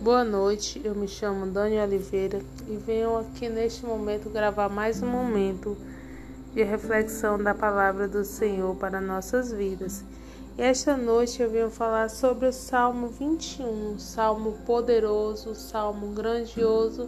Boa 0.00 0.24
noite, 0.24 0.80
eu 0.82 0.94
me 0.94 1.06
chamo 1.06 1.44
Dani 1.44 1.78
Oliveira 1.78 2.40
e 2.66 2.74
venho 2.74 3.18
aqui 3.18 3.50
neste 3.50 3.84
momento 3.84 4.30
gravar 4.30 4.70
mais 4.70 5.02
um 5.02 5.06
momento 5.06 5.76
de 6.54 6.62
reflexão 6.62 7.36
da 7.36 7.54
palavra 7.54 8.08
do 8.08 8.24
Senhor 8.24 8.74
para 8.76 8.98
nossas 8.98 9.52
vidas. 9.52 10.02
E 10.56 10.62
esta 10.62 10.96
noite 10.96 11.42
eu 11.42 11.50
venho 11.50 11.68
falar 11.68 12.08
sobre 12.08 12.48
o 12.48 12.52
Salmo 12.52 13.08
21, 13.08 13.98
salmo 13.98 14.52
poderoso, 14.64 15.54
salmo 15.54 16.14
grandioso, 16.14 17.06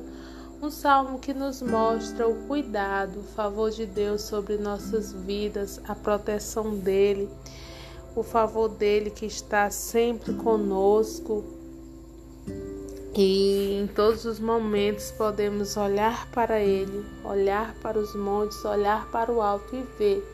um 0.60 0.70
salmo 0.70 1.18
que 1.18 1.32
nos 1.32 1.62
mostra 1.62 2.28
o 2.28 2.46
cuidado, 2.46 3.20
o 3.20 3.34
favor 3.34 3.70
de 3.70 3.86
Deus 3.86 4.20
sobre 4.20 4.58
nossas 4.58 5.14
vidas, 5.14 5.80
a 5.88 5.94
proteção 5.94 6.76
dele, 6.76 7.30
o 8.14 8.22
favor 8.22 8.68
dele 8.68 9.08
que 9.08 9.24
está 9.24 9.70
sempre 9.70 10.34
conosco 10.34 11.42
e 13.14 13.78
em 13.82 13.86
todos 13.86 14.24
os 14.24 14.38
momentos 14.38 15.10
podemos 15.10 15.76
olhar 15.76 16.30
para 16.30 16.60
Ele, 16.60 17.04
olhar 17.24 17.74
para 17.82 17.98
os 17.98 18.14
montes, 18.14 18.64
olhar 18.64 19.10
para 19.10 19.30
o 19.30 19.42
alto 19.42 19.76
e 19.76 19.82
ver 19.98 20.26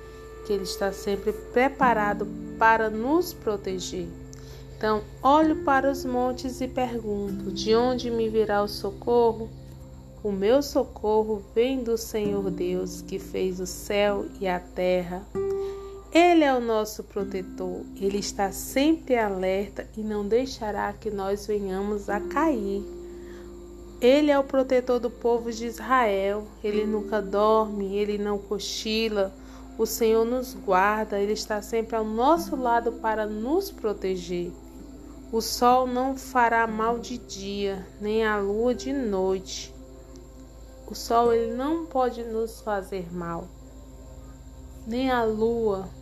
que 0.47 0.53
Ele 0.53 0.63
está 0.63 0.93
sempre 0.93 1.33
preparado 1.33 2.27
para 2.59 2.89
nos 2.89 3.33
proteger. 3.33 4.07
Então, 4.77 5.03
olho 5.21 5.57
para 5.65 5.91
os 5.91 6.05
montes 6.05 6.61
e 6.61 6.69
pergunto: 6.69 7.51
de 7.51 7.75
onde 7.75 8.11
me 8.11 8.29
virá 8.29 8.63
o 8.63 8.69
socorro? 8.69 9.51
O 10.23 10.31
meu 10.31 10.63
socorro 10.63 11.43
vem 11.55 11.83
do 11.83 11.97
Senhor 11.97 12.51
Deus, 12.51 13.03
que 13.03 13.19
fez 13.19 13.61
o 13.61 13.67
céu 13.67 14.27
e 14.41 14.47
a 14.47 14.61
terra. 14.61 15.23
Ele 16.11 16.43
é 16.43 16.55
o 16.55 16.61
nosso 16.61 17.05
protetor, 17.05 17.85
ele 18.01 18.17
está 18.17 18.51
sempre 18.51 19.19
alerta 19.19 19.87
e 19.95 20.01
não 20.01 20.27
deixará 20.27 20.91
que 20.91 21.11
nós 21.11 21.47
venhamos 21.47 22.09
a 22.09 22.19
cair. 22.19 22.83
Ele 24.01 24.31
é 24.31 24.39
o 24.39 24.45
protetor 24.45 24.99
do 24.99 25.11
povo 25.11 25.53
de 25.53 25.67
Israel, 25.67 26.47
ele 26.65 26.87
nunca 26.87 27.21
dorme, 27.21 27.95
ele 27.95 28.17
não 28.17 28.39
cochila. 28.39 29.35
O 29.77 29.85
Senhor 29.85 30.25
nos 30.25 30.55
guarda, 30.55 31.21
ele 31.21 31.35
está 31.35 31.61
sempre 31.61 31.95
ao 31.95 32.05
nosso 32.05 32.57
lado 32.57 32.93
para 32.93 33.27
nos 33.27 33.71
proteger. 33.71 34.51
O 35.31 35.43
sol 35.43 35.87
não 35.87 36.17
fará 36.17 36.67
mal 36.67 36.99
de 36.99 37.19
dia, 37.19 37.87
nem 38.01 38.25
a 38.25 38.39
lua 38.39 38.75
de 38.75 38.95
noite. 38.95 39.75
O 40.91 40.95
sol 40.95 41.35
ele 41.35 41.55
não 41.55 41.85
pode 41.85 42.25
nos 42.25 42.63
fazer 42.63 43.13
mal, 43.13 43.47
nem 44.87 45.11
a 45.11 45.23
lua 45.23 45.98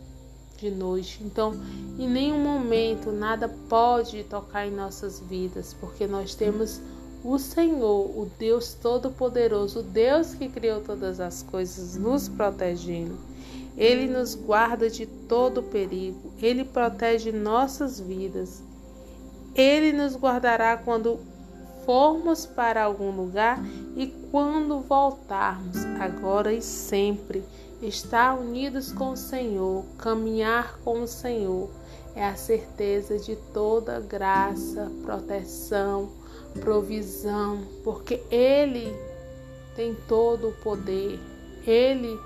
de 0.57 0.71
noite. 0.71 1.19
Então, 1.23 1.53
em 1.97 2.09
nenhum 2.09 2.39
momento 2.39 3.11
nada 3.11 3.47
pode 3.69 4.23
tocar 4.23 4.67
em 4.67 4.71
nossas 4.71 5.19
vidas, 5.19 5.75
porque 5.79 6.07
nós 6.07 6.35
temos 6.35 6.81
o 7.23 7.37
Senhor, 7.37 8.05
o 8.17 8.29
Deus 8.37 8.73
Todo-Poderoso, 8.73 9.79
o 9.79 9.83
Deus 9.83 10.33
que 10.33 10.49
criou 10.49 10.81
todas 10.81 11.19
as 11.19 11.43
coisas, 11.43 11.97
nos 11.97 12.27
protegendo. 12.27 13.17
Ele 13.77 14.07
nos 14.07 14.33
guarda 14.33 14.89
de 14.89 15.05
todo 15.05 15.61
perigo, 15.61 16.31
ele 16.41 16.63
protege 16.63 17.31
nossas 17.31 17.99
vidas. 17.99 18.63
Ele 19.53 19.91
nos 19.91 20.15
guardará 20.15 20.77
quando 20.77 21.19
formos 21.87 22.45
para 22.45 22.83
algum 22.83 23.11
lugar 23.11 23.57
e 23.95 24.07
quando 24.29 24.81
voltarmos, 24.81 25.85
agora 26.01 26.51
e 26.51 26.61
sempre. 26.61 27.41
Estar 27.81 28.37
unidos 28.37 28.91
com 28.91 29.11
o 29.11 29.15
Senhor, 29.17 29.85
caminhar 29.97 30.77
com 30.83 31.03
o 31.03 31.07
Senhor, 31.07 31.69
é 32.13 32.25
a 32.25 32.35
certeza 32.35 33.17
de 33.17 33.37
toda 33.53 34.01
graça, 34.01 34.91
proteção, 35.05 36.09
provisão, 36.59 37.61
porque 37.85 38.21
Ele 38.29 38.93
tem 39.73 39.95
todo 40.09 40.49
o 40.49 40.53
poder, 40.55 41.17
Ele 41.65 42.19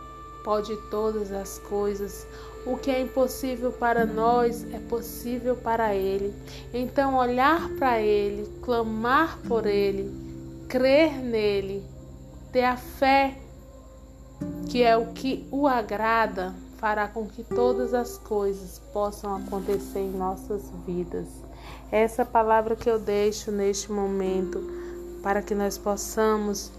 pode 0.43 0.75
todas 0.89 1.31
as 1.31 1.59
coisas. 1.59 2.25
O 2.65 2.77
que 2.77 2.91
é 2.91 3.01
impossível 3.01 3.71
para 3.71 4.05
nós 4.05 4.65
é 4.73 4.79
possível 4.79 5.55
para 5.55 5.95
Ele. 5.95 6.33
Então, 6.73 7.15
olhar 7.15 7.69
para 7.79 7.99
Ele, 7.99 8.47
clamar 8.61 9.39
por 9.47 9.65
Ele, 9.65 10.11
crer 10.67 11.17
nele, 11.17 11.83
ter 12.51 12.63
a 12.63 12.77
fé 12.77 13.37
que 14.67 14.81
é 14.83 14.95
o 14.95 15.07
que 15.07 15.47
o 15.51 15.67
agrada, 15.67 16.53
fará 16.77 17.07
com 17.07 17.27
que 17.27 17.43
todas 17.43 17.93
as 17.93 18.17
coisas 18.17 18.79
possam 18.91 19.35
acontecer 19.35 19.99
em 19.99 20.11
nossas 20.11 20.63
vidas. 20.85 21.27
Essa 21.91 22.25
palavra 22.25 22.75
que 22.75 22.89
eu 22.89 22.97
deixo 22.97 23.51
neste 23.51 23.91
momento 23.91 24.59
para 25.21 25.41
que 25.41 25.53
nós 25.53 25.77
possamos 25.77 26.71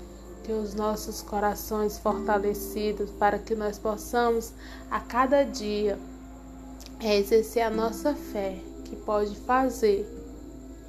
ter 0.42 0.52
os 0.52 0.74
nossos 0.74 1.22
corações 1.22 1.98
fortalecidos, 1.98 3.10
para 3.12 3.38
que 3.38 3.54
nós 3.54 3.78
possamos 3.78 4.52
a 4.90 5.00
cada 5.00 5.44
dia 5.44 5.98
exercer 7.00 7.62
a 7.62 7.70
nossa 7.70 8.14
fé, 8.14 8.58
que 8.84 8.96
pode 8.96 9.34
fazer 9.36 10.06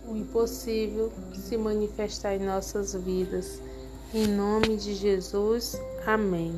o 0.07 0.15
impossível 0.15 1.11
se 1.33 1.57
manifestar 1.57 2.35
em 2.35 2.45
nossas 2.45 2.93
vidas. 2.93 3.59
Em 4.13 4.27
nome 4.27 4.77
de 4.77 4.93
Jesus, 4.93 5.79
amém. 6.05 6.53